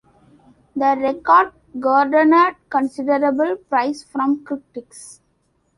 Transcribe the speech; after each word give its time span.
The 0.75 0.95
record 0.97 1.53
garnered 1.79 2.55
considerable 2.71 3.55
praise 3.55 4.03
from 4.03 4.43
critics. 4.43 5.21